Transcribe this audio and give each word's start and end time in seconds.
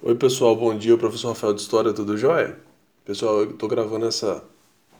Oi 0.00 0.14
pessoal, 0.14 0.54
bom 0.54 0.78
dia, 0.78 0.94
o 0.94 0.98
professor 0.98 1.30
Rafael 1.30 1.52
de 1.52 1.60
História, 1.60 1.92
tudo 1.92 2.16
jóia? 2.16 2.56
Pessoal, 3.04 3.40
eu 3.40 3.50
estou 3.50 3.68
gravando 3.68 4.06
essa, 4.06 4.44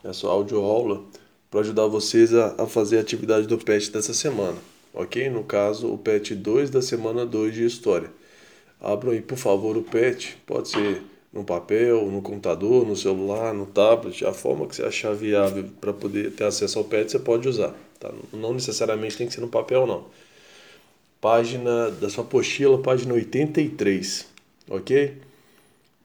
essa 0.02 0.26
aula 0.26 1.04
para 1.48 1.60
ajudar 1.60 1.86
vocês 1.86 2.34
a, 2.34 2.56
a 2.64 2.66
fazer 2.66 2.98
a 2.98 3.00
atividade 3.00 3.46
do 3.46 3.56
PET 3.56 3.92
dessa 3.92 4.12
semana, 4.12 4.58
ok? 4.92 5.30
No 5.30 5.44
caso, 5.44 5.86
o 5.86 5.96
PET 5.96 6.34
2 6.34 6.70
da 6.70 6.82
semana 6.82 7.24
2 7.24 7.54
de 7.54 7.64
História. 7.64 8.10
Abram 8.80 9.12
aí, 9.12 9.20
por 9.20 9.38
favor, 9.38 9.76
o 9.76 9.82
PET, 9.82 10.36
pode 10.44 10.68
ser 10.68 11.00
no 11.32 11.44
papel, 11.44 12.04
no 12.10 12.20
computador, 12.20 12.84
no 12.84 12.96
celular, 12.96 13.54
no 13.54 13.66
tablet, 13.66 14.24
a 14.24 14.32
forma 14.32 14.66
que 14.66 14.74
você 14.74 14.82
achar 14.82 15.14
viável 15.14 15.64
para 15.80 15.92
poder 15.92 16.32
ter 16.32 16.42
acesso 16.42 16.76
ao 16.76 16.84
PET, 16.84 17.12
você 17.12 17.20
pode 17.20 17.48
usar, 17.48 17.72
tá? 18.00 18.10
Não 18.32 18.52
necessariamente 18.52 19.16
tem 19.16 19.28
que 19.28 19.32
ser 19.32 19.42
no 19.42 19.48
papel, 19.48 19.86
não. 19.86 20.06
Página 21.20 21.88
da 21.88 22.10
sua 22.10 22.24
apostila, 22.24 22.78
página 22.78 23.14
83 23.14 24.37
ok? 24.68 25.16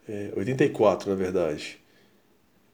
É, 0.07 0.31
84, 0.35 1.09
na 1.09 1.16
verdade. 1.16 1.80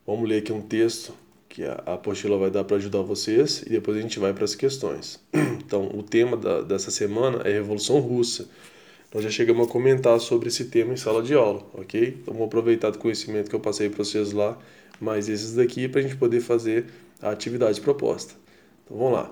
Vamos 0.06 0.28
ler 0.28 0.40
aqui 0.40 0.52
um 0.52 0.62
texto 0.62 1.14
que 1.48 1.64
a 1.64 1.74
apostila 1.86 2.38
vai 2.38 2.50
dar 2.50 2.64
para 2.64 2.78
ajudar 2.78 3.02
vocês 3.02 3.64
e 3.64 3.70
depois 3.70 3.98
a 3.98 4.02
gente 4.02 4.20
vai 4.20 4.34
para 4.34 4.46
as 4.46 4.56
questões. 4.56 5.20
Então, 5.70 5.88
o 5.94 6.02
tema 6.02 6.36
da, 6.36 6.62
dessa 6.64 6.90
semana 6.90 7.48
é 7.48 7.54
Revolução 7.54 8.00
Russa. 8.00 8.50
Nós 9.14 9.24
já 9.24 9.30
chegamos 9.30 9.68
a 9.68 9.70
comentar 9.70 10.20
sobre 10.20 10.48
esse 10.48 10.66
tema 10.66 10.94
em 10.94 10.98
sala 10.98 11.22
de 11.22 11.36
aula, 11.36 11.64
ok? 11.76 12.18
Então, 12.20 12.34
vamos 12.34 12.48
aproveitar 12.48 12.90
do 12.90 12.98
conhecimento 12.98 13.52
que 13.52 13.56
eu 13.56 13.60
passei 13.60 13.88
para 13.88 14.04
vocês 14.04 14.32
lá, 14.32 14.58
mais 15.00 15.30
esses 15.30 15.54
daqui, 15.54 15.88
para 15.88 16.00
a 16.00 16.02
gente 16.02 16.16
poder 16.16 16.40
fazer 16.40 16.86
a 17.22 17.30
atividade 17.30 17.80
proposta. 17.82 18.34
Então, 18.84 18.98
vamos 18.98 19.14
lá. 19.14 19.32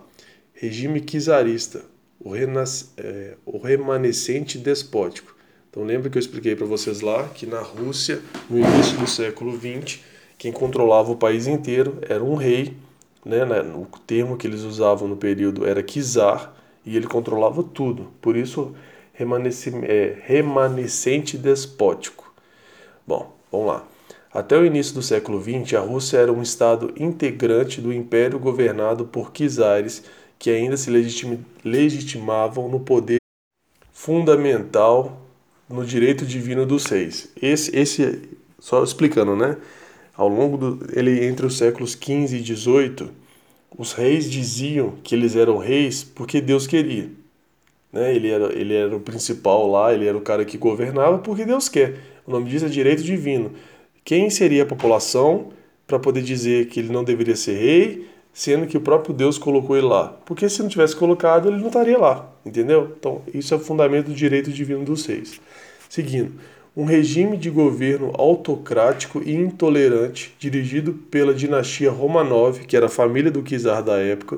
Regime 0.53 1.01
czarista, 1.01 1.83
o, 2.19 2.29
renas, 2.29 2.93
é, 2.97 3.35
o 3.43 3.57
remanescente 3.57 4.59
despótico. 4.59 5.35
Então 5.77 5.85
lembra 5.85 6.09
que 6.09 6.17
eu 6.17 6.19
expliquei 6.19 6.55
para 6.55 6.65
vocês 6.65 7.01
lá 7.01 7.29
que 7.35 7.45
na 7.45 7.59
Rússia, 7.61 8.19
no 8.49 8.57
início 8.57 8.97
do 8.97 9.05
século 9.05 9.55
XX, 9.55 9.99
quem 10.35 10.51
controlava 10.51 11.11
o 11.11 11.15
país 11.15 11.45
inteiro 11.45 11.99
era 12.09 12.23
um 12.23 12.33
rei, 12.33 12.75
né, 13.23 13.45
né? 13.45 13.61
O 13.61 13.85
termo 13.99 14.37
que 14.37 14.47
eles 14.47 14.63
usavam 14.63 15.07
no 15.07 15.15
período 15.15 15.67
era 15.67 15.83
czar 15.83 16.51
e 16.83 16.97
ele 16.97 17.05
controlava 17.05 17.61
tudo. 17.61 18.11
Por 18.19 18.35
isso 18.35 18.73
é, 19.83 20.17
remanescente 20.23 21.37
despótico. 21.37 22.33
Bom, 23.05 23.31
vamos 23.51 23.67
lá. 23.67 23.87
Até 24.33 24.57
o 24.57 24.65
início 24.65 24.95
do 24.95 25.03
século 25.03 25.39
XX, 25.39 25.75
a 25.75 25.81
Rússia 25.81 26.17
era 26.17 26.33
um 26.33 26.41
estado 26.41 26.91
integrante 26.97 27.79
do 27.79 27.93
império 27.93 28.39
governado 28.39 29.05
por 29.05 29.31
czares 29.31 30.03
que 30.39 30.49
ainda 30.49 30.75
se 30.75 30.89
legitimavam 31.63 32.67
no 32.67 32.79
poder 32.79 33.19
fundamental 33.91 35.26
no 35.69 35.85
direito 35.85 36.25
divino 36.25 36.65
dos 36.65 36.85
reis. 36.85 37.29
Esse, 37.41 37.75
esse 37.75 38.21
só 38.59 38.83
explicando, 38.83 39.35
né? 39.35 39.57
Ao 40.15 40.27
longo 40.27 40.57
do, 40.57 40.87
ele 40.93 41.25
entre 41.25 41.45
os 41.45 41.57
séculos 41.57 41.93
15 41.93 42.37
e 42.37 42.41
18, 42.41 43.09
os 43.77 43.93
reis 43.93 44.29
diziam 44.29 44.93
que 45.03 45.13
eles 45.13 45.35
eram 45.35 45.57
reis 45.57 46.03
porque 46.03 46.41
Deus 46.41 46.65
queria. 46.65 47.09
Né? 47.91 48.15
Ele, 48.15 48.29
era, 48.29 48.53
ele 48.53 48.73
era 48.73 48.95
o 48.95 48.99
principal 48.99 49.69
lá, 49.69 49.93
ele 49.93 50.07
era 50.07 50.17
o 50.17 50.21
cara 50.21 50.43
que 50.43 50.57
governava 50.57 51.19
porque 51.19 51.45
Deus 51.45 51.69
quer. 51.69 51.99
O 52.25 52.31
nome 52.31 52.49
disso 52.49 52.65
é 52.65 52.69
direito 52.69 53.03
divino. 53.03 53.51
Quem 54.03 54.29
seria 54.29 54.63
a 54.63 54.65
população 54.65 55.49
para 55.85 55.99
poder 55.99 56.21
dizer 56.21 56.67
que 56.67 56.79
ele 56.79 56.91
não 56.91 57.03
deveria 57.03 57.35
ser 57.35 57.57
rei, 57.57 58.07
sendo 58.37 58.67
que 58.67 58.77
o 58.77 58.81
próprio 58.81 59.15
Deus 59.15 59.35
colocou 59.35 59.75
ele 59.75 59.87
lá? 59.87 60.15
Porque 60.23 60.47
se 60.47 60.61
não 60.61 60.69
tivesse 60.69 60.95
colocado, 60.95 61.47
ele 61.47 61.57
não 61.57 61.67
estaria 61.67 61.97
lá, 61.97 62.29
entendeu? 62.45 62.95
Então, 62.99 63.23
isso 63.33 63.51
é 63.51 63.57
o 63.57 63.59
fundamento 63.59 64.09
do 64.09 64.13
direito 64.13 64.51
divino 64.51 64.85
dos 64.85 65.07
reis. 65.07 65.41
Seguindo, 65.89 66.33
um 66.75 66.85
regime 66.85 67.35
de 67.35 67.49
governo 67.49 68.13
autocrático 68.15 69.23
e 69.25 69.33
intolerante 69.33 70.35
dirigido 70.37 70.93
pela 70.93 71.33
dinastia 71.33 71.89
Romanov, 71.89 72.59
que 72.59 72.77
era 72.77 72.85
a 72.85 72.89
família 72.89 73.31
do 73.31 73.41
czar 73.41 73.81
da 73.81 73.97
época, 73.97 74.37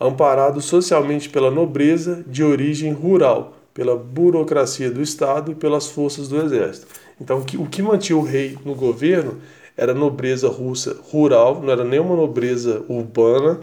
amparado 0.00 0.62
socialmente 0.62 1.28
pela 1.28 1.50
nobreza 1.50 2.24
de 2.26 2.42
origem 2.42 2.90
rural, 2.94 3.58
pela 3.74 3.98
burocracia 3.98 4.90
do 4.90 5.02
Estado 5.02 5.52
e 5.52 5.54
pelas 5.54 5.88
forças 5.88 6.26
do 6.26 6.40
exército. 6.40 6.86
Então, 7.20 7.44
o 7.58 7.66
que 7.66 7.82
mantinha 7.82 8.16
o 8.16 8.22
rei 8.22 8.56
no 8.64 8.74
governo 8.74 9.36
era 9.78 9.94
nobreza 9.94 10.48
russa 10.48 10.96
rural, 11.10 11.62
não 11.62 11.72
era 11.72 11.84
nenhuma 11.84 12.14
nobreza 12.16 12.84
urbana, 12.88 13.60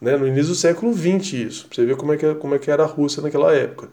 né? 0.00 0.16
no 0.16 0.28
início 0.28 0.48
do 0.48 0.54
século 0.54 0.92
XX 0.92 1.32
isso, 1.32 1.68
você 1.72 1.84
ver 1.84 1.96
como 1.96 2.12
é, 2.12 2.16
que, 2.16 2.34
como 2.36 2.54
é 2.54 2.58
que 2.58 2.70
era 2.70 2.84
a 2.84 2.86
Rússia 2.86 3.22
naquela 3.22 3.52
época 3.52 3.88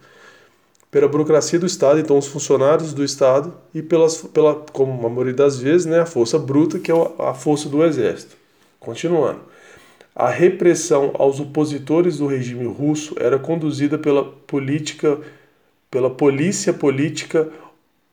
pela 0.95 1.09
burocracia 1.09 1.59
do 1.59 1.65
Estado, 1.65 1.99
então 1.99 2.17
os 2.17 2.25
funcionários 2.25 2.93
do 2.93 3.03
Estado, 3.03 3.53
e 3.73 3.81
pelas, 3.81 4.21
pela, 4.21 4.55
como 4.55 5.05
a 5.05 5.09
maioria 5.09 5.33
das 5.33 5.59
vezes, 5.59 5.85
né, 5.85 5.99
a 5.99 6.05
força 6.05 6.39
bruta, 6.39 6.79
que 6.79 6.89
é 6.89 6.95
a 7.19 7.33
força 7.33 7.67
do 7.67 7.83
exército. 7.83 8.37
Continuando. 8.79 9.41
A 10.15 10.29
repressão 10.29 11.11
aos 11.15 11.37
opositores 11.37 12.19
do 12.19 12.27
regime 12.27 12.65
russo 12.65 13.13
era 13.19 13.37
conduzida 13.37 13.97
pela 13.97 14.23
política, 14.23 15.19
pela 15.91 16.09
polícia 16.09 16.71
política, 16.71 17.49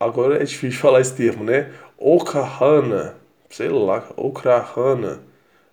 agora 0.01 0.43
é 0.43 0.45
difícil 0.45 0.81
falar 0.83 1.01
esse 1.01 1.15
termo, 1.15 1.45
né? 1.45 1.71
Okrahana, 1.97 3.15
sei 3.53 3.69
lá, 3.69 4.11
Okrahana. 4.17 5.21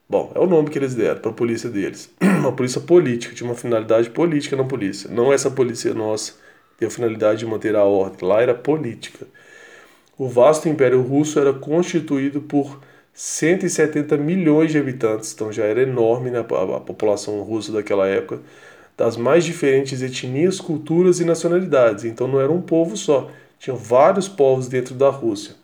Bom, 0.08 0.32
é 0.36 0.40
o 0.40 0.46
nome 0.46 0.70
que 0.70 0.78
eles 0.78 0.96
deram 0.96 1.22
para 1.22 1.32
a 1.32 1.34
polícia 1.34 1.70
deles. 1.70 2.12
Uma 2.22 2.52
polícia 2.52 2.82
política, 2.82 3.34
tinha 3.34 3.50
uma 3.50 3.56
finalidade 3.56 4.10
política 4.10 4.56
na 4.56 4.64
polícia, 4.64 5.10
não 5.10 5.32
essa 5.32 5.50
polícia 5.52 5.94
nossa 5.94 6.34
e 6.82 6.86
a 6.86 6.90
finalidade 6.90 7.40
de 7.40 7.46
manter 7.46 7.76
a 7.76 7.84
ordem. 7.84 8.28
Lá 8.28 8.42
era 8.42 8.54
política. 8.54 9.26
O 10.18 10.28
vasto 10.28 10.68
Império 10.68 11.02
Russo 11.02 11.40
era 11.40 11.54
constituído 11.54 12.42
por 12.42 12.82
170 13.14 14.18
milhões 14.18 14.72
de 14.72 14.78
habitantes, 14.78 15.34
então 15.34 15.52
já 15.52 15.64
era 15.64 15.82
enorme 15.82 16.32
né, 16.32 16.40
a 16.40 16.80
população 16.80 17.42
russa 17.42 17.72
daquela 17.72 18.08
época, 18.08 18.42
das 18.98 19.16
mais 19.16 19.46
diferentes 19.46 20.02
etnias, 20.02 20.60
culturas 20.60 21.20
e 21.20 21.26
nacionalidades. 21.26 22.04
Então 22.04 22.28
não 22.28 22.42
era 22.42 22.52
um 22.52 22.62
povo 22.62 22.98
só, 22.98 23.30
tinham 23.60 23.78
vários 23.78 24.28
povos 24.28 24.68
dentro 24.68 24.96
da 24.96 25.10
Rússia 25.10 25.60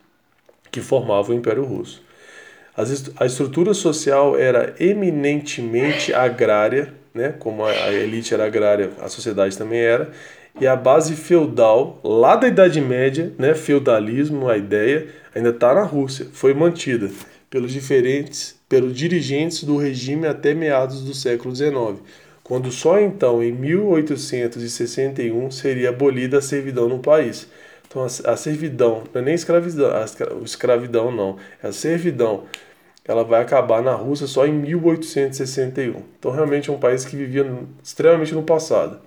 que 0.76 0.82
formavam 0.82 1.34
o 1.34 1.40
Império 1.40 1.64
Russo. 1.64 2.04
A 3.18 3.26
estrutura 3.26 3.74
social 3.74 4.38
era 4.38 4.76
eminentemente 4.78 6.14
agrária, 6.14 6.94
né? 7.14 7.34
como 7.40 7.66
a 7.66 7.94
elite 7.94 8.34
era 8.34 8.46
agrária, 8.46 8.90
a 9.02 9.08
sociedade 9.08 9.58
também 9.58 9.80
era, 9.80 10.12
e 10.60 10.68
a 10.68 10.76
base 10.76 11.16
feudal, 11.16 12.02
lá 12.04 12.36
da 12.36 12.50
Idade 12.50 12.82
Média, 12.82 13.32
né, 13.38 13.54
feudalismo, 13.54 14.50
a 14.50 14.58
ideia, 14.58 15.08
ainda 15.34 15.50
está 15.50 15.74
na 15.74 15.84
Rússia, 15.84 16.28
foi 16.32 16.54
mantida 16.54 17.10
pelos 17.50 17.72
diferentes, 17.72 18.60
pelos 18.68 18.94
dirigentes 18.94 19.64
do 19.64 19.78
regime 19.78 20.28
até 20.28 20.54
meados 20.54 21.02
do 21.04 21.14
século 21.14 21.56
XIX, 21.56 22.02
quando 22.44 22.70
só 22.72 23.00
então, 23.00 23.42
em 23.44 23.52
1861, 23.52 25.52
seria 25.52 25.90
abolida 25.90 26.40
a 26.40 26.42
servidão 26.42 26.90
no 26.90 27.00
país. 27.00 27.48
Então 27.88 28.04
a, 28.04 28.06
a 28.06 28.38
servidão, 28.38 29.04
não 29.14 29.22
é 29.22 29.24
nem 29.24 29.36
escravidão, 29.36 29.92
a 29.92 30.44
escravidão 30.44 31.12
não, 31.12 31.38
é 31.62 31.68
a 31.68 31.72
servidão 31.72 32.44
ela 33.08 33.24
vai 33.24 33.42
acabar 33.42 33.84
na 33.84 33.94
Rússia 33.94 34.26
só 34.26 34.48
em 34.48 34.52
1861. 34.52 36.02
Então 36.18 36.32
realmente 36.32 36.70
é 36.70 36.74
um 36.74 36.80
país 36.80 37.06
que 37.06 37.16
vivia 37.16 37.46
extremamente 37.84 38.34
no 38.34 38.42
passado. 38.42 39.00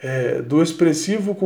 É, 0.00 0.42
do 0.42 0.62
expressivo 0.62 1.36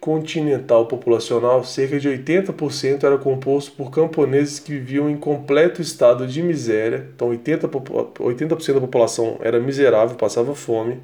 continental 0.00 0.86
populacional, 0.86 1.64
cerca 1.64 1.98
de 1.98 2.08
80% 2.08 3.04
era 3.04 3.18
composto 3.18 3.72
por 3.72 3.90
camponeses 3.90 4.58
que 4.58 4.72
viviam 4.72 5.10
em 5.10 5.16
completo 5.16 5.82
estado 5.82 6.26
de 6.26 6.42
miséria. 6.42 7.08
Então, 7.14 7.30
80%, 7.30 8.20
80 8.20 8.56
da 8.74 8.80
população 8.80 9.38
era 9.42 9.60
miserável, 9.60 10.16
passava 10.16 10.54
fome, 10.54 11.00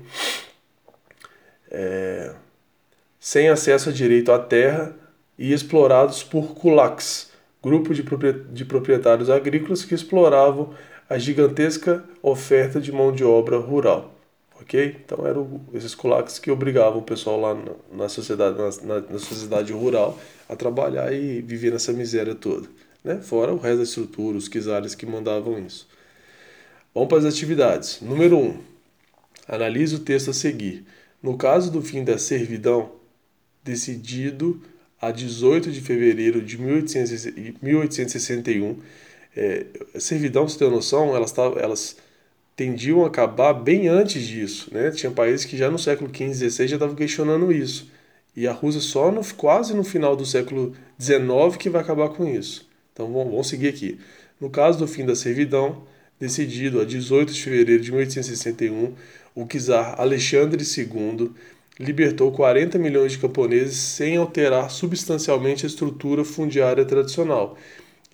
é, 1.71 2.33
sem 3.26 3.48
acesso 3.48 3.88
a 3.88 3.92
direito 3.92 4.31
à 4.31 4.38
terra 4.38 4.94
e 5.37 5.53
explorados 5.53 6.23
por 6.23 6.55
kulaks, 6.55 7.32
grupo 7.61 7.93
de 7.93 8.64
proprietários 8.64 9.28
agrícolas 9.28 9.84
que 9.84 9.96
exploravam 9.96 10.73
a 11.11 11.19
gigantesca 11.19 12.05
oferta 12.23 12.81
de 12.81 12.93
mão 12.93 13.11
de 13.11 13.25
obra 13.25 13.58
rural 13.58 14.14
ok? 14.61 14.96
Então 15.05 15.26
eram 15.26 15.61
esses 15.75 15.93
kulaks 15.93 16.38
que 16.38 16.52
obrigavam 16.52 17.00
o 17.00 17.02
pessoal 17.02 17.40
lá 17.40 17.58
na, 17.93 18.08
sociedade, 18.08 18.56
na, 18.84 19.00
na, 19.00 19.19
sociedade 19.19 19.72
rural 19.72 20.17
a 20.49 20.55
trabalhar 20.55 21.12
e 21.12 21.43
viver 21.43 21.72
nessa 21.72 21.93
miséria 21.93 22.34
toda, 22.34 22.69
né? 23.02 23.20
Fora 23.20 23.52
o 23.52 23.58
resto 23.58 23.79
da 23.79 23.82
estrutura, 23.82 24.38
os 24.38 24.49
czares 24.49 24.94
que 24.94 25.05
mandavam 25.05 25.58
isso. 25.58 25.88
Vamos 26.94 27.08
para 27.08 27.19
as 27.19 27.25
atividades. 27.25 28.00
Número 28.00 28.38
1. 28.38 28.40
Um, 28.40 28.58
analise 29.49 29.96
o 29.96 29.99
texto 29.99 30.31
a 30.31 30.32
seguir. 30.32 30.87
No 31.20 31.37
caso 31.37 31.72
do 31.72 31.82
fim 31.82 32.05
da 32.05 32.19
servidão, 32.19 32.93
decidido 33.67 34.63
a 35.01 35.11
18 35.11 35.71
de 35.71 35.81
fevereiro 35.81 36.41
de 36.41 36.57
1861, 36.57 38.79
é, 39.37 39.67
a 39.95 40.01
servidão, 40.01 40.49
se 40.49 40.59
tem 40.59 40.71
noção, 40.71 41.15
elas, 41.15 41.33
tavam, 41.33 41.59
elas 41.59 41.97
tendiam 42.55 43.05
a 43.05 43.09
acabar 43.09 43.53
bem 43.53 43.89
antes 43.89 44.27
disso. 44.27 44.71
Né? 44.73 44.91
Tinha 44.93 45.13
países 45.13 45.45
que 45.45 45.57
já 45.57 45.71
no 45.71 45.79
século 45.79 46.09
XV, 46.09 46.51
XVI 46.51 46.69
já 46.69 46.77
estavam 46.77 46.95
questionando 46.95 47.53
isso. 47.53 47.91
E 48.35 48.47
a 48.47 48.53
Rússia 48.53 48.81
só 48.81 49.11
no, 49.11 49.23
quase 49.35 49.75
no 49.75 49.85
final 49.85 50.17
do 50.17 50.25
século 50.25 50.75
XIX 50.99 51.57
que 51.59 51.69
vai 51.69 51.83
acabar 51.83 52.09
com 52.11 52.27
isso. 52.27 52.67
Então 52.93 53.13
vamos, 53.13 53.31
vamos 53.31 53.49
seguir 53.49 53.69
aqui. 53.69 53.99
No 54.41 54.49
caso 54.49 54.79
do 54.79 54.89
fim 54.89 55.05
da 55.05 55.15
servidão, 55.15 55.83
decidido 56.19 56.81
a 56.81 56.85
18 56.85 57.33
de 57.33 57.43
fevereiro 57.43 57.83
de 57.83 57.91
1861, 57.91 58.95
o 59.35 59.47
czar 59.47 60.01
Alexandre 60.01 60.63
II 60.63 61.31
libertou 61.78 62.32
40 62.32 62.78
milhões 62.78 63.12
de 63.12 63.19
camponeses 63.19 63.76
sem 63.76 64.17
alterar 64.17 64.70
substancialmente 64.70 65.67
a 65.67 65.69
estrutura 65.69 66.25
fundiária 66.25 66.84
tradicional, 66.84 67.56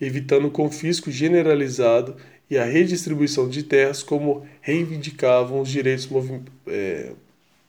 evitando 0.01 0.49
o 0.49 0.51
confisco 0.51 1.11
generalizado 1.11 2.17
e 2.51 2.59
a 2.59 2.65
redistribuição 2.65 3.49
de 3.49 3.63
terras 3.63 4.03
como 4.03 4.47
reivindicavam 4.61 5.61
os 5.61 5.69
direitos 5.69 6.07
movi 6.07 6.43
é, 6.67 7.13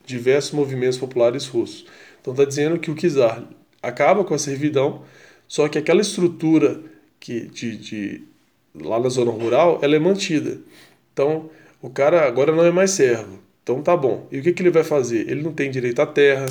diversos 0.04 0.52
movimentos 0.52 0.98
populares 0.98 1.46
russos. 1.46 1.86
Então 2.20 2.32
está 2.32 2.44
dizendo 2.44 2.78
que 2.78 2.90
o 2.90 2.94
czar 2.94 3.44
acaba 3.82 4.24
com 4.24 4.34
a 4.34 4.38
servidão, 4.38 5.02
só 5.46 5.68
que 5.68 5.78
aquela 5.78 6.00
estrutura 6.00 6.82
que 7.20 7.42
de, 7.46 7.76
de 7.76 8.24
lá 8.74 8.98
na 8.98 9.08
zona 9.08 9.30
rural, 9.30 9.78
ela 9.82 9.94
é 9.94 9.98
mantida. 9.98 10.58
Então, 11.12 11.48
o 11.80 11.88
cara 11.88 12.26
agora 12.26 12.52
não 12.54 12.64
é 12.64 12.70
mais 12.70 12.90
servo. 12.90 13.38
Então 13.64 13.82
tá 13.82 13.96
bom. 13.96 14.28
E 14.30 14.38
o 14.38 14.42
que, 14.42 14.52
que 14.52 14.62
ele 14.62 14.70
vai 14.70 14.84
fazer? 14.84 15.28
Ele 15.28 15.42
não 15.42 15.52
tem 15.52 15.70
direito 15.70 16.00
à 16.00 16.06
terra, 16.06 16.46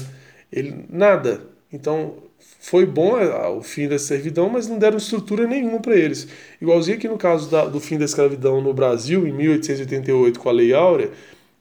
ele 0.52 0.86
nada. 0.90 1.42
Então 1.72 2.16
foi 2.60 2.86
bom 2.86 3.14
o 3.58 3.62
fim 3.62 3.88
da 3.88 4.00
servidão, 4.00 4.50
mas 4.50 4.68
não 4.68 4.80
deram 4.80 4.98
estrutura 4.98 5.48
nenhuma 5.48 5.80
para 5.80 5.96
eles. 5.96 6.28
Igualzinho 6.60 6.98
que 6.98 7.08
no 7.08 7.18
caso 7.18 7.50
da, 7.50 7.66
do 7.66 7.80
fim 7.80 7.98
da 7.98 8.06
escravidão 8.06 8.60
no 8.62 8.74
Brasil, 8.74 9.28
em 9.28 9.32
1888, 9.32 10.40
com 10.40 10.50
a 10.50 10.52
Lei 10.52 10.74
Áurea, 10.74 11.12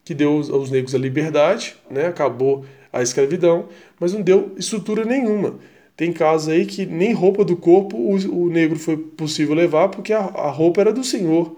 que 0.04 0.14
deu 0.14 0.32
aos, 0.32 0.50
aos 0.50 0.70
negros 0.70 0.94
a 0.94 0.99
liberdade, 0.99 1.76
né? 1.90 2.06
acabou 2.06 2.64
a 2.93 3.02
escravidão, 3.02 3.69
mas 4.00 4.12
não 4.12 4.22
deu 4.22 4.52
estrutura 4.56 5.04
nenhuma. 5.04 5.58
Tem 5.96 6.12
casos 6.12 6.49
aí 6.49 6.64
que 6.64 6.87
nem 6.87 7.12
roupa 7.12 7.44
do 7.44 7.56
corpo 7.56 7.96
o, 7.96 8.14
o 8.44 8.49
negro 8.49 8.78
foi 8.78 8.96
possível 8.96 9.54
levar 9.54 9.88
porque 9.88 10.12
a, 10.12 10.19
a 10.20 10.50
roupa 10.50 10.81
era 10.81 10.93
do 10.93 11.04
Senhor. 11.04 11.56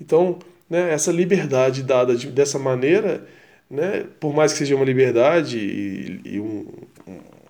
Então, 0.00 0.38
né, 0.68 0.92
essa 0.92 1.10
liberdade 1.10 1.82
dada 1.82 2.14
de, 2.14 2.28
dessa 2.28 2.58
maneira, 2.58 3.26
né, 3.70 4.06
por 4.20 4.34
mais 4.34 4.52
que 4.52 4.58
seja 4.58 4.76
uma 4.76 4.84
liberdade 4.84 5.58
e, 5.58 6.20
e 6.24 6.40
um, 6.40 6.66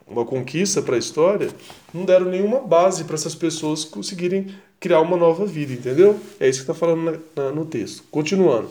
uma 0.07 0.25
conquista 0.25 0.81
para 0.81 0.97
a 0.97 0.99
história, 0.99 1.49
não 1.93 2.05
deram 2.05 2.27
nenhuma 2.27 2.61
base 2.61 3.05
para 3.05 3.15
essas 3.15 3.35
pessoas 3.35 3.85
conseguirem 3.85 4.47
criar 4.81 5.01
uma 5.01 5.17
nova 5.17 5.45
vida, 5.45 5.73
entendeu? 5.73 6.19
É 6.39 6.49
isso 6.49 6.65
que 6.65 6.71
está 6.71 6.75
falando 6.75 7.21
na, 7.37 7.45
na, 7.45 7.53
no 7.53 7.65
texto. 7.65 8.05
Continuando. 8.11 8.69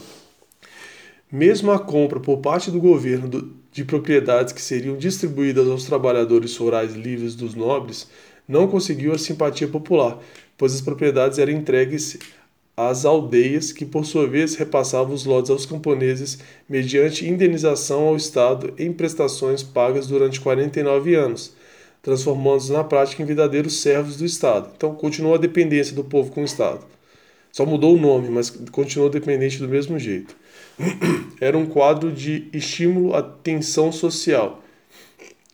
Mesmo 1.32 1.72
a 1.72 1.80
compra 1.80 2.20
por 2.20 2.38
parte 2.38 2.72
do 2.72 2.80
governo 2.80 3.28
do, 3.28 3.54
de 3.72 3.84
propriedades 3.84 4.54
que 4.54 4.62
seriam 4.62 4.98
distribuídas 4.98 5.68
aos 5.68 5.84
trabalhadores 5.84 6.56
rurais 6.56 6.96
livres 6.96 7.36
dos 7.36 7.54
nobres 7.54 8.08
não 8.48 8.68
conseguiu 8.68 9.12
a 9.12 9.18
simpatia 9.18 9.68
popular, 9.68 10.18
pois 10.58 10.74
as 10.74 10.82
propriedades 10.82 11.38
eram 11.38 11.52
entregues 11.52 12.18
às 12.78 13.06
aldeias, 13.06 13.72
que 13.72 13.84
por 13.84 14.06
sua 14.06 14.28
vez 14.28 14.56
repassavam 14.56 15.16
os 15.16 15.26
lotes 15.26 15.50
aos 15.50 15.66
camponeses 15.66 16.38
mediante 16.70 17.28
indenização 17.28 18.04
ao 18.04 18.16
Estado 18.16 18.72
em 18.78 18.94
prestações 18.94 19.64
pagas 19.64 20.06
durante 20.06 20.40
49 20.40 21.16
anos, 21.16 21.54
transformando-os 22.04 22.70
na 22.70 22.84
prática 22.84 23.24
em 23.24 23.26
verdadeiros 23.26 23.82
servos 23.82 24.18
do 24.18 24.26
Estado. 24.26 24.70
Então 24.78 24.94
continua 24.94 25.36
a 25.36 25.40
dependência 25.40 25.96
do 25.96 26.04
povo 26.04 26.32
com 26.32 26.42
o 26.42 26.46
Estado. 26.46 26.86
Só 27.52 27.66
mudou 27.66 27.96
o 27.96 28.00
nome, 28.00 28.30
mas 28.30 28.52
continuou 28.72 29.10
dependente 29.10 29.58
do 29.58 29.68
mesmo 29.68 29.98
jeito. 29.98 30.36
Era 31.42 31.58
um 31.58 31.66
quadro 31.66 32.12
de 32.12 32.48
estímulo 32.54 33.16
à 33.16 33.24
tensão 33.24 33.92
social, 33.92 34.64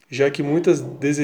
já 0.09 0.29
que 0.29 0.43
muitas, 0.43 0.83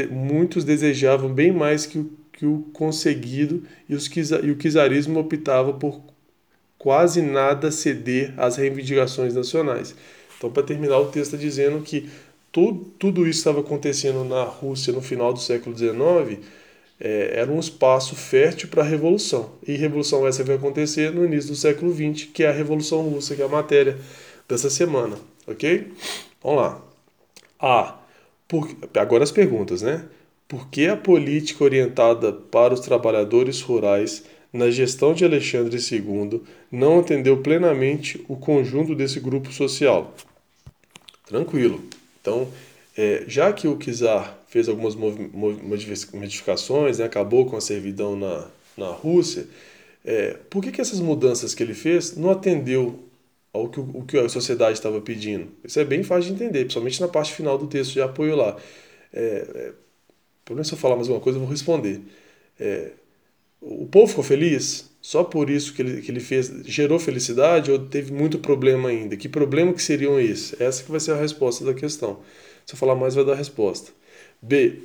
muitos 0.09 0.63
desejavam 0.63 1.33
bem 1.33 1.51
mais 1.51 1.85
que 1.85 1.99
o, 1.99 2.09
que 2.39 2.45
o 2.45 2.61
conseguido 2.71 3.63
e, 3.89 3.93
os, 3.93 4.07
e 4.07 4.49
o 4.49 4.55
czarismo 4.55 5.19
optava 5.19 5.73
por 5.73 6.01
quase 6.77 7.21
nada 7.21 7.69
ceder 7.69 8.33
às 8.37 8.55
reivindicações 8.55 9.33
nacionais. 9.33 9.93
Então, 10.37 10.49
para 10.49 10.63
terminar, 10.63 10.99
o 10.99 11.07
texto 11.07 11.33
está 11.33 11.37
dizendo 11.37 11.81
que 11.81 12.09
tudo, 12.49 12.85
tudo 12.97 13.27
isso 13.27 13.39
estava 13.39 13.59
acontecendo 13.59 14.23
na 14.23 14.43
Rússia 14.43 14.93
no 14.93 15.01
final 15.01 15.33
do 15.33 15.39
século 15.39 15.77
XIX 15.77 16.39
é, 16.97 17.39
era 17.39 17.51
um 17.51 17.59
espaço 17.59 18.15
fértil 18.15 18.69
para 18.69 18.83
a 18.83 18.85
revolução. 18.85 19.51
E 19.67 19.75
revolução 19.75 20.25
essa 20.25 20.41
vai 20.41 20.55
acontecer 20.55 21.11
no 21.11 21.25
início 21.25 21.51
do 21.51 21.57
século 21.57 21.93
XX, 21.93 22.29
que 22.33 22.43
é 22.43 22.47
a 22.47 22.53
Revolução 22.53 23.01
Russa, 23.01 23.35
que 23.35 23.41
é 23.41 23.45
a 23.45 23.49
matéria 23.49 23.97
dessa 24.47 24.69
semana, 24.69 25.17
ok? 25.45 25.91
Vamos 26.41 26.61
lá. 26.61 26.81
A. 27.59 27.99
Por, 28.47 28.67
agora 28.95 29.23
as 29.25 29.31
perguntas, 29.31 29.81
né? 29.81 30.05
Por 30.49 30.67
que 30.67 30.87
a 30.87 30.97
política 30.97 31.63
orientada 31.63 32.33
para 32.33 32.73
os 32.73 32.79
trabalhadores 32.79 33.61
rurais 33.61 34.23
na 34.51 34.71
gestão 34.71 35.13
de 35.13 35.23
Alexandre 35.23 35.77
II 35.77 36.41
não 36.71 36.99
atendeu 36.99 37.37
plenamente 37.37 38.25
o 38.27 38.35
conjunto 38.35 38.95
desse 38.95 39.19
grupo 39.19 39.53
social? 39.53 40.11
Tranquilo. 41.27 41.83
Então, 42.19 42.47
é, 42.97 43.25
já 43.27 43.53
que 43.53 43.67
o 43.67 43.77
czar 43.77 44.39
fez 44.47 44.67
algumas 44.67 44.95
modificações, 44.95 46.97
né, 46.97 47.05
acabou 47.05 47.45
com 47.45 47.55
a 47.55 47.61
servidão 47.61 48.15
na, 48.15 48.47
na 48.75 48.87
Rússia, 48.87 49.45
é, 50.03 50.35
por 50.49 50.63
que, 50.63 50.71
que 50.71 50.81
essas 50.81 50.99
mudanças 50.99 51.53
que 51.53 51.61
ele 51.61 51.75
fez 51.75 52.17
não 52.17 52.31
atendeu 52.31 52.99
ao 53.53 53.69
que, 53.69 53.79
o 53.79 54.01
que 54.01 54.17
a 54.17 54.27
sociedade 54.27 54.73
estava 54.73 54.99
pedindo? 54.99 55.49
Isso 55.63 55.79
é 55.79 55.85
bem 55.85 56.01
fácil 56.01 56.33
de 56.33 56.43
entender, 56.43 56.61
principalmente 56.61 56.99
na 56.99 57.07
parte 57.07 57.33
final 57.33 57.55
do 57.55 57.67
texto 57.67 57.93
de 57.93 58.01
apoio 58.01 58.35
lá. 58.35 58.57
É, 59.13 59.73
é, 60.49 60.53
pelo 60.53 60.55
menos 60.55 60.67
se 60.67 60.73
eu 60.73 60.77
falar 60.77 60.95
mais 60.95 61.07
uma 61.07 61.19
coisa, 61.19 61.37
eu 61.37 61.41
vou 61.41 61.49
responder. 61.49 62.01
É, 62.59 62.91
o 63.61 63.85
povo 63.85 64.07
ficou 64.07 64.23
feliz? 64.23 64.89
Só 65.01 65.23
por 65.23 65.49
isso 65.49 65.73
que 65.73 65.81
ele, 65.81 66.01
que 66.01 66.11
ele 66.11 66.19
fez, 66.19 66.51
gerou 66.65 66.99
felicidade 66.99 67.71
ou 67.71 67.79
teve 67.79 68.11
muito 68.11 68.39
problema 68.39 68.89
ainda? 68.89 69.15
Que 69.15 69.29
problema 69.29 69.73
que 69.73 69.81
seriam 69.81 70.19
esses? 70.19 70.59
Essa 70.59 70.83
que 70.83 70.91
vai 70.91 70.99
ser 70.99 71.11
a 71.11 71.15
resposta 71.15 71.63
da 71.63 71.73
questão. 71.73 72.19
Se 72.65 72.73
eu 72.73 72.77
falar 72.77 72.95
mais, 72.95 73.15
vai 73.15 73.23
dar 73.25 73.33
a 73.33 73.35
resposta. 73.35 73.91
B. 74.41 74.79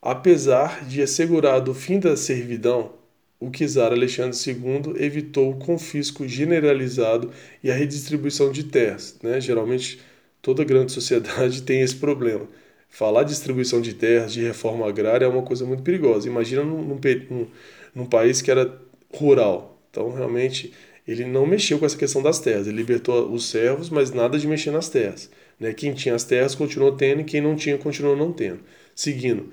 Apesar 0.00 0.84
de 0.84 1.00
assegurado 1.00 1.70
o 1.70 1.74
fim 1.74 2.00
da 2.00 2.16
servidão, 2.16 2.92
o 3.40 3.50
czar 3.50 3.92
Alexandre 3.92 4.36
II 4.36 4.94
evitou 4.96 5.50
o 5.50 5.58
confisco 5.58 6.26
generalizado 6.26 7.30
e 7.62 7.70
a 7.70 7.74
redistribuição 7.74 8.50
de 8.50 8.64
terras. 8.64 9.16
Né? 9.22 9.40
Geralmente, 9.40 10.00
toda 10.40 10.64
grande 10.64 10.92
sociedade 10.92 11.62
tem 11.64 11.80
esse 11.82 11.96
problema. 11.96 12.46
Falar 12.92 13.22
de 13.22 13.30
distribuição 13.30 13.80
de 13.80 13.94
terras, 13.94 14.34
de 14.34 14.42
reforma 14.42 14.86
agrária, 14.86 15.24
é 15.24 15.28
uma 15.28 15.40
coisa 15.40 15.64
muito 15.64 15.82
perigosa. 15.82 16.28
Imagina 16.28 16.62
num, 16.62 16.82
num, 16.82 17.46
num 17.94 18.04
país 18.04 18.42
que 18.42 18.50
era 18.50 18.78
rural. 19.10 19.82
Então, 19.90 20.12
realmente, 20.12 20.74
ele 21.08 21.24
não 21.24 21.46
mexeu 21.46 21.78
com 21.78 21.86
essa 21.86 21.96
questão 21.96 22.22
das 22.22 22.38
terras. 22.38 22.66
Ele 22.66 22.76
libertou 22.76 23.32
os 23.32 23.48
servos, 23.48 23.88
mas 23.88 24.10
nada 24.10 24.38
de 24.38 24.46
mexer 24.46 24.70
nas 24.70 24.90
terras. 24.90 25.30
Né? 25.58 25.72
Quem 25.72 25.94
tinha 25.94 26.14
as 26.14 26.22
terras 26.22 26.54
continuou 26.54 26.92
tendo 26.92 27.22
e 27.22 27.24
quem 27.24 27.40
não 27.40 27.56
tinha 27.56 27.78
continuou 27.78 28.14
não 28.14 28.30
tendo. 28.30 28.60
Seguindo. 28.94 29.48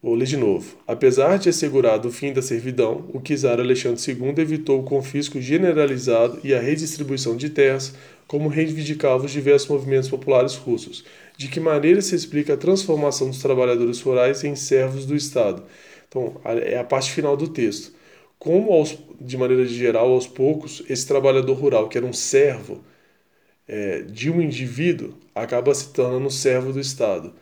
Vou 0.00 0.14
ler 0.14 0.26
de 0.26 0.36
novo. 0.36 0.76
Apesar 0.86 1.38
de 1.38 1.48
assegurado 1.48 2.06
o 2.06 2.12
fim 2.12 2.32
da 2.32 2.40
servidão, 2.40 3.04
o 3.12 3.20
czar 3.20 3.58
Alexandre 3.58 4.00
II 4.00 4.34
evitou 4.38 4.78
o 4.78 4.84
confisco 4.84 5.40
generalizado 5.40 6.38
e 6.44 6.54
a 6.54 6.60
redistribuição 6.60 7.36
de 7.36 7.50
terras, 7.50 7.94
como 8.28 8.48
reivindicavam 8.48 9.26
os 9.26 9.32
diversos 9.32 9.68
movimentos 9.68 10.08
populares 10.08 10.54
russos. 10.54 11.04
De 11.42 11.48
que 11.48 11.58
maneira 11.58 12.00
se 12.00 12.14
explica 12.14 12.54
a 12.54 12.56
transformação 12.56 13.28
dos 13.28 13.42
trabalhadores 13.42 14.00
rurais 14.00 14.44
em 14.44 14.54
servos 14.54 15.04
do 15.04 15.16
Estado? 15.16 15.64
Então, 16.08 16.40
é 16.44 16.78
a 16.78 16.84
parte 16.84 17.10
final 17.10 17.36
do 17.36 17.48
texto. 17.48 17.92
Como, 18.38 18.72
aos, 18.72 18.96
de 19.20 19.36
maneira 19.36 19.66
geral, 19.66 20.12
aos 20.12 20.24
poucos, 20.24 20.84
esse 20.88 21.04
trabalhador 21.04 21.54
rural, 21.54 21.88
que 21.88 21.98
era 21.98 22.06
um 22.06 22.12
servo, 22.12 22.84
é, 23.66 24.02
de 24.02 24.30
um 24.30 24.40
indivíduo 24.40 25.14
acaba 25.34 25.74
se 25.74 25.92
tornando 25.92 26.30
servo 26.30 26.72
do 26.72 26.78
Estado. 26.78 27.34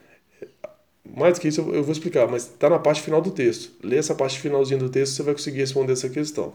Mais 1.05 1.39
que 1.39 1.49
isso 1.49 1.61
eu 1.61 1.83
vou 1.83 1.93
explicar, 1.93 2.27
mas 2.27 2.45
está 2.45 2.71
na 2.71 2.79
parte 2.79 3.03
final 3.03 3.21
do 3.21 3.31
texto. 3.31 3.71
Lê 3.85 3.99
essa 3.99 4.15
parte 4.15 4.39
finalzinha 4.39 4.79
do 4.79 4.89
texto 4.89 5.13
você 5.13 5.23
vai 5.23 5.35
conseguir 5.35 5.59
responder 5.59 5.93
essa 5.93 6.09
questão. 6.09 6.55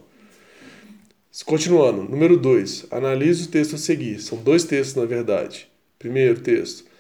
Continuando, 1.46 2.06
número 2.06 2.38
2. 2.38 2.88
Analise 2.90 3.44
o 3.44 3.48
texto 3.50 3.76
a 3.76 3.78
seguir. 3.78 4.20
São 4.20 4.36
dois 4.40 4.64
textos, 4.64 4.96
na 4.96 5.06
verdade. 5.06 5.68
Primeiro 6.00 6.40
texto. 6.40 6.95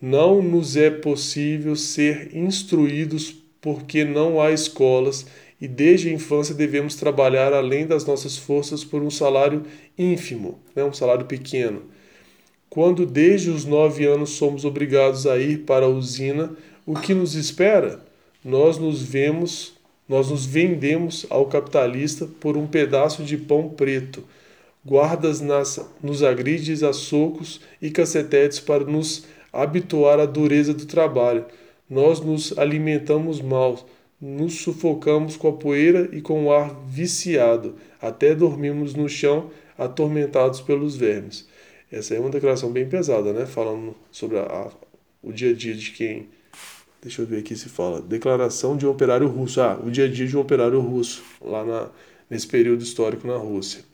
Não 0.00 0.42
nos 0.42 0.76
é 0.76 0.90
possível 0.90 1.74
ser 1.76 2.36
instruídos 2.36 3.34
porque 3.60 4.04
não 4.04 4.40
há 4.40 4.50
escolas 4.50 5.26
e 5.60 5.66
desde 5.66 6.08
a 6.08 6.12
infância 6.12 6.54
devemos 6.54 6.96
trabalhar 6.96 7.52
além 7.52 7.86
das 7.86 8.04
nossas 8.04 8.36
forças 8.36 8.84
por 8.84 9.02
um 9.02 9.10
salário 9.10 9.64
ínfimo, 9.98 10.60
né? 10.74 10.84
um 10.84 10.92
salário 10.92 11.24
pequeno 11.26 11.82
quando 12.76 13.06
desde 13.06 13.48
os 13.48 13.64
nove 13.64 14.04
anos 14.04 14.32
somos 14.32 14.66
obrigados 14.66 15.26
a 15.26 15.38
ir 15.38 15.60
para 15.60 15.86
a 15.86 15.88
usina, 15.88 16.54
o 16.84 16.94
que 16.94 17.14
nos 17.14 17.34
espera? 17.34 18.04
Nós 18.44 18.76
nos 18.76 19.02
vemos, 19.02 19.72
nós 20.06 20.30
nos 20.30 20.44
vendemos 20.44 21.24
ao 21.30 21.46
capitalista 21.46 22.28
por 22.38 22.54
um 22.54 22.66
pedaço 22.66 23.22
de 23.22 23.38
pão 23.38 23.70
preto, 23.70 24.22
guardas 24.84 25.40
nas, 25.40 25.80
nos 26.02 26.22
agrides 26.22 26.82
a 26.82 26.92
socos 26.92 27.62
e 27.80 27.90
cacetetes 27.90 28.60
para 28.60 28.84
nos 28.84 29.24
habituar 29.62 30.20
à 30.20 30.26
dureza 30.26 30.74
do 30.74 30.86
trabalho. 30.86 31.44
Nós 31.88 32.20
nos 32.20 32.56
alimentamos 32.58 33.40
mal, 33.40 33.78
nos 34.20 34.60
sufocamos 34.60 35.36
com 35.36 35.48
a 35.48 35.52
poeira 35.52 36.08
e 36.12 36.20
com 36.20 36.46
o 36.46 36.52
ar 36.52 36.74
viciado, 36.86 37.76
até 38.00 38.34
dormimos 38.34 38.94
no 38.94 39.08
chão, 39.08 39.50
atormentados 39.78 40.60
pelos 40.60 40.96
vermes. 40.96 41.48
Essa 41.90 42.14
é 42.14 42.20
uma 42.20 42.30
declaração 42.30 42.70
bem 42.72 42.88
pesada, 42.88 43.32
né? 43.32 43.46
Falando 43.46 43.94
sobre 44.10 44.38
a, 44.38 44.42
a, 44.42 44.70
o 45.22 45.32
dia 45.32 45.50
a 45.50 45.54
dia 45.54 45.74
de 45.74 45.92
quem. 45.92 46.28
Deixa 47.00 47.22
eu 47.22 47.26
ver 47.26 47.38
aqui 47.38 47.54
se 47.54 47.68
fala. 47.68 48.00
Declaração 48.00 48.76
de 48.76 48.86
um 48.86 48.90
operário 48.90 49.28
russo. 49.28 49.60
Ah, 49.60 49.80
o 49.84 49.90
dia 49.90 50.06
a 50.06 50.08
dia 50.08 50.26
de 50.26 50.36
um 50.36 50.40
operário 50.40 50.80
russo, 50.80 51.22
lá 51.40 51.64
na, 51.64 51.90
nesse 52.28 52.46
período 52.48 52.82
histórico 52.82 53.26
na 53.28 53.36
Rússia. 53.36 53.84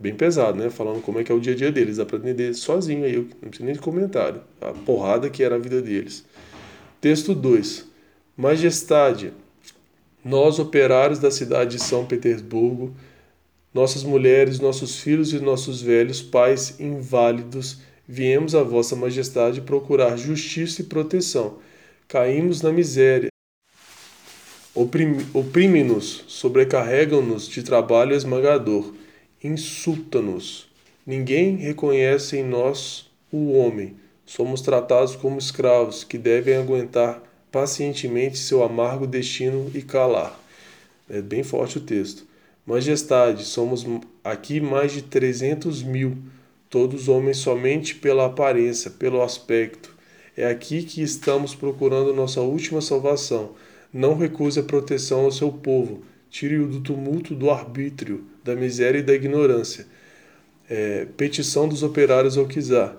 Bem 0.00 0.14
pesado, 0.14 0.56
né? 0.56 0.70
Falando 0.70 1.02
como 1.02 1.20
é 1.20 1.24
que 1.24 1.30
é 1.30 1.34
o 1.34 1.38
dia 1.38 1.52
a 1.52 1.56
dia 1.56 1.70
deles. 1.70 1.98
Dá 1.98 2.06
pra 2.06 2.16
entender 2.16 2.54
sozinho 2.54 3.04
aí, 3.04 3.16
não 3.16 3.50
precisa 3.50 3.66
nem 3.66 3.74
de 3.74 3.80
comentário. 3.80 4.40
A 4.58 4.72
porrada 4.72 5.28
que 5.28 5.42
era 5.42 5.56
a 5.56 5.58
vida 5.58 5.82
deles. 5.82 6.24
Texto 7.02 7.34
2. 7.34 7.86
Majestade, 8.34 9.34
nós, 10.24 10.58
operários 10.58 11.18
da 11.18 11.30
cidade 11.30 11.76
de 11.76 11.82
São 11.82 12.06
Petersburgo, 12.06 12.94
nossas 13.74 14.02
mulheres, 14.02 14.58
nossos 14.58 14.98
filhos 14.98 15.34
e 15.34 15.38
nossos 15.38 15.82
velhos 15.82 16.22
pais 16.22 16.80
inválidos, 16.80 17.80
viemos 18.08 18.54
a 18.54 18.62
Vossa 18.62 18.96
Majestade 18.96 19.60
procurar 19.60 20.16
justiça 20.16 20.80
e 20.80 20.86
proteção. 20.86 21.58
Caímos 22.08 22.62
na 22.62 22.72
miséria. 22.72 23.28
Oprime-nos, 24.74 26.24
sobrecarregam-nos 26.26 27.46
de 27.46 27.62
trabalho 27.62 28.16
esmagador, 28.16 28.94
insulta-nos. 29.42 30.68
Ninguém 31.06 31.56
reconhece 31.56 32.36
em 32.36 32.44
nós 32.44 33.10
o 33.32 33.52
homem. 33.52 33.96
Somos 34.26 34.60
tratados 34.60 35.16
como 35.16 35.38
escravos 35.38 36.04
que 36.04 36.18
devem 36.18 36.56
aguentar 36.56 37.22
pacientemente 37.50 38.38
seu 38.38 38.62
amargo 38.62 39.06
destino 39.06 39.70
e 39.74 39.82
calar. 39.82 40.38
É 41.08 41.20
bem 41.20 41.42
forte 41.42 41.78
o 41.78 41.80
texto. 41.80 42.24
Majestade, 42.64 43.44
somos 43.44 43.84
aqui 44.22 44.60
mais 44.60 44.92
de 44.92 45.02
300 45.02 45.82
mil, 45.82 46.16
todos 46.68 47.08
homens 47.08 47.38
somente 47.38 47.96
pela 47.96 48.26
aparência, 48.26 48.90
pelo 48.90 49.22
aspecto. 49.22 49.96
É 50.36 50.46
aqui 50.46 50.84
que 50.84 51.02
estamos 51.02 51.54
procurando 51.54 52.14
nossa 52.14 52.40
última 52.40 52.80
salvação. 52.80 53.54
Não 53.92 54.16
recuse 54.16 54.60
a 54.60 54.62
proteção 54.62 55.24
ao 55.24 55.32
seu 55.32 55.50
povo. 55.50 56.04
Tire-o 56.30 56.66
do 56.66 56.80
tumulto 56.80 57.34
do 57.34 57.50
arbítrio, 57.50 58.24
da 58.44 58.54
miséria 58.54 58.98
e 58.98 59.02
da 59.02 59.14
ignorância. 59.14 59.86
É, 60.68 61.06
petição 61.16 61.68
dos 61.68 61.82
operários 61.82 62.38
ao 62.38 62.46
Kizar 62.46 62.96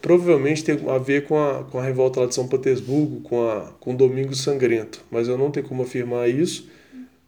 provavelmente 0.00 0.64
tem 0.64 0.76
a 0.90 0.98
ver 0.98 1.24
com 1.24 1.38
a, 1.38 1.62
com 1.64 1.78
a 1.78 1.82
revolta 1.82 2.20
lá 2.20 2.26
de 2.26 2.34
São 2.34 2.48
Petersburgo, 2.48 3.20
com, 3.20 3.48
a, 3.48 3.72
com 3.78 3.94
o 3.94 3.96
Domingo 3.96 4.34
Sangrento, 4.34 5.04
mas 5.10 5.28
eu 5.28 5.38
não 5.38 5.50
tenho 5.50 5.66
como 5.66 5.82
afirmar 5.82 6.28
isso, 6.28 6.68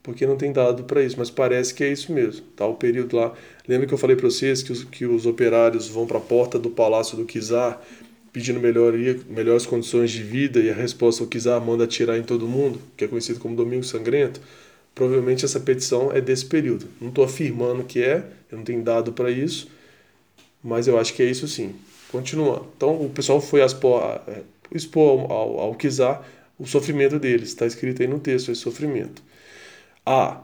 porque 0.02 0.26
não 0.26 0.36
tem 0.36 0.52
dado 0.52 0.84
para 0.84 1.02
isso, 1.02 1.14
mas 1.16 1.30
parece 1.30 1.72
que 1.72 1.84
é 1.84 1.92
isso 1.92 2.12
mesmo, 2.12 2.44
tá? 2.56 2.66
O 2.66 2.74
período 2.74 3.16
lá, 3.16 3.32
lembra 3.68 3.86
que 3.86 3.94
eu 3.94 3.98
falei 3.98 4.16
para 4.16 4.28
vocês 4.28 4.62
que 4.62 4.72
os, 4.72 4.82
que 4.84 5.06
os 5.06 5.26
operários 5.26 5.88
vão 5.88 6.06
para 6.06 6.18
a 6.18 6.20
porta 6.20 6.58
do 6.58 6.70
palácio 6.70 7.16
do 7.16 7.24
Kizar 7.24 7.80
pedindo 8.32 8.58
melhoria, 8.58 9.16
melhores 9.30 9.64
condições 9.64 10.10
de 10.10 10.20
vida 10.20 10.58
e 10.58 10.68
a 10.68 10.74
resposta 10.74 11.22
ao 11.22 11.28
Kizar 11.28 11.64
manda 11.64 11.84
atirar 11.84 12.18
em 12.18 12.24
todo 12.24 12.48
mundo, 12.48 12.80
que 12.96 13.04
é 13.04 13.08
conhecido 13.08 13.38
como 13.38 13.54
Domingo 13.54 13.84
Sangrento. 13.84 14.40
Provavelmente 14.94 15.44
essa 15.44 15.58
petição 15.58 16.12
é 16.12 16.20
desse 16.20 16.46
período. 16.46 16.86
Não 17.00 17.08
estou 17.08 17.24
afirmando 17.24 17.82
que 17.84 18.02
é, 18.02 18.24
eu 18.50 18.58
não 18.58 18.64
tenho 18.64 18.82
dado 18.82 19.12
para 19.12 19.30
isso, 19.30 19.68
mas 20.62 20.86
eu 20.86 20.98
acho 20.98 21.12
que 21.14 21.22
é 21.22 21.26
isso 21.26 21.48
sim. 21.48 21.74
Continuando. 22.12 22.68
Então, 22.76 22.94
o 23.04 23.10
pessoal 23.10 23.40
foi 23.40 23.60
expor, 23.64 24.20
é, 24.28 24.42
expor 24.72 25.30
ao, 25.30 25.58
ao 25.58 25.74
Kizar 25.74 26.24
o 26.58 26.66
sofrimento 26.66 27.18
deles. 27.18 27.48
Está 27.48 27.66
escrito 27.66 28.02
aí 28.02 28.08
no 28.08 28.20
texto, 28.20 28.52
esse 28.52 28.60
sofrimento. 28.60 29.22
A. 30.06 30.42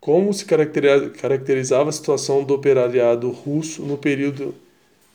Como 0.00 0.32
se 0.32 0.44
caracterizava 0.44 1.88
a 1.88 1.92
situação 1.92 2.44
do 2.44 2.54
operariado 2.54 3.30
russo 3.30 3.82
no 3.82 3.98
período 3.98 4.54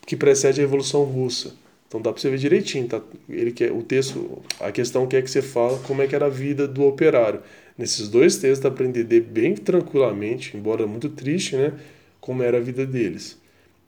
que 0.06 0.16
precede 0.16 0.60
a 0.60 0.64
Revolução 0.64 1.04
Russa. 1.04 1.54
Então 1.88 2.02
dá 2.02 2.12
para 2.12 2.22
você 2.22 2.30
ver 2.30 2.38
direitinho, 2.38 2.88
tá? 2.88 3.02
Ele 3.30 3.52
quer 3.52 3.72
o 3.72 3.82
texto, 3.82 4.42
a 4.60 4.72
questão 4.72 5.08
quer 5.08 5.22
que 5.24 5.32
você 5.32 5.42
fala 5.42 5.80
como 5.80 6.02
é 6.02 6.08
que 6.08 6.16
era 6.16 6.26
a 6.26 6.30
vida 6.30 6.68
do 6.68 6.84
operário. 6.84 7.42
Nesses 7.78 8.08
dois 8.08 8.38
textos 8.38 8.60
dá 8.60 8.70
para 8.70 8.86
entender 8.86 9.22
bem 9.22 9.56
tranquilamente, 9.56 10.56
embora 10.56 10.86
muito 10.86 11.10
triste, 11.10 11.56
né, 11.56 11.74
como 12.22 12.44
era 12.44 12.58
a 12.58 12.62
vida 12.62 12.86
deles. 12.86 13.38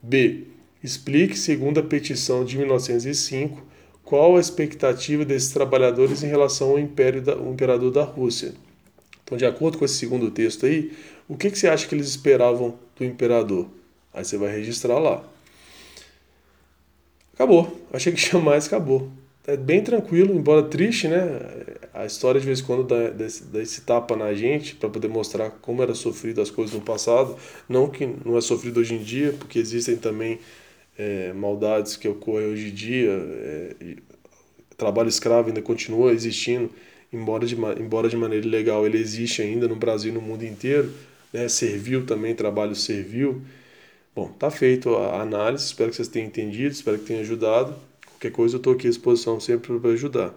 B. 0.02 0.44
Explique, 0.82 1.38
segundo 1.38 1.80
a 1.80 1.82
petição 1.82 2.44
de 2.44 2.58
1905, 2.58 3.64
qual 4.04 4.36
a 4.36 4.40
expectativa 4.40 5.24
desses 5.24 5.50
trabalhadores 5.50 6.22
em 6.22 6.28
relação 6.28 6.70
ao, 6.70 6.78
império 6.78 7.20
da, 7.20 7.34
imperador 7.34 7.90
da 7.90 8.04
Rússia. 8.04 8.54
Então, 9.24 9.36
de 9.36 9.44
acordo 9.44 9.78
com 9.78 9.84
esse 9.84 9.94
segundo 9.94 10.30
texto 10.30 10.66
aí, 10.66 10.92
o 11.28 11.36
que, 11.36 11.50
que 11.50 11.58
você 11.58 11.66
acha 11.66 11.88
que 11.88 11.94
eles 11.94 12.06
esperavam 12.08 12.78
do 12.96 13.04
imperador? 13.04 13.68
Aí 14.14 14.24
você 14.24 14.36
vai 14.36 14.52
registrar 14.52 14.98
lá. 14.98 15.24
Acabou. 17.34 17.80
Achei 17.92 18.12
que 18.12 18.20
tinha 18.22 18.40
mais, 18.40 18.66
acabou. 18.66 19.10
É 19.46 19.56
bem 19.56 19.80
tranquilo, 19.82 20.34
embora 20.34 20.64
triste, 20.64 21.06
né? 21.06 21.40
A 21.94 22.04
história 22.04 22.40
de 22.40 22.46
vez 22.46 22.60
em 22.60 22.64
quando 22.64 22.82
dá, 22.82 23.10
desse, 23.10 23.44
esse 23.54 23.82
tapa 23.82 24.16
na 24.16 24.34
gente 24.34 24.74
para 24.74 24.88
poder 24.88 25.06
mostrar 25.08 25.50
como 25.62 25.82
era 25.82 25.94
sofrido 25.94 26.40
as 26.40 26.50
coisas 26.50 26.74
no 26.74 26.80
passado. 26.80 27.36
Não 27.68 27.88
que 27.88 28.06
não 28.24 28.36
é 28.36 28.40
sofrido 28.40 28.80
hoje 28.80 28.94
em 28.94 29.02
dia, 29.02 29.32
porque 29.38 29.60
existem 29.60 29.96
também 29.96 30.40
é, 30.98 31.32
maldades 31.32 31.96
que 31.96 32.08
ocorrem 32.08 32.48
hoje 32.48 32.68
em 32.70 32.74
dia, 32.74 33.10
é, 33.12 33.96
trabalho 34.76 35.08
escravo 35.08 35.48
ainda 35.48 35.62
continua 35.62 36.12
existindo, 36.12 36.70
embora 37.12 37.46
de, 37.46 37.54
embora 37.80 38.08
de 38.08 38.16
maneira 38.16 38.46
ilegal 38.46 38.84
ele 38.86 38.98
existe 38.98 39.42
ainda 39.42 39.68
no 39.68 39.76
Brasil 39.76 40.10
e 40.10 40.14
no 40.14 40.20
mundo 40.20 40.44
inteiro, 40.44 40.92
né, 41.32 41.48
servil 41.48 42.04
também, 42.04 42.34
trabalho 42.34 42.74
servil. 42.74 43.42
Bom, 44.14 44.28
tá 44.28 44.50
feito 44.50 44.96
a 44.96 45.20
análise, 45.22 45.66
espero 45.66 45.90
que 45.90 45.96
vocês 45.96 46.08
tenham 46.08 46.26
entendido, 46.26 46.72
espero 46.72 46.98
que 46.98 47.04
tenha 47.04 47.20
ajudado. 47.20 47.74
Qualquer 48.16 48.32
coisa 48.32 48.56
eu 48.56 48.58
estou 48.58 48.72
aqui 48.72 48.86
à 48.86 48.90
disposição 48.90 49.38
sempre 49.38 49.78
para 49.78 49.90
ajudar. 49.90 50.34